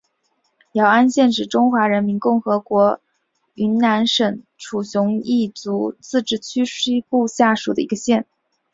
[0.71, 2.99] 姚安县是中华人民共和国
[3.53, 8.25] 云南省楚雄彝族自治州西部下属的一个县。